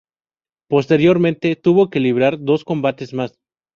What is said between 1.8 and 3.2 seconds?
que librar dos combates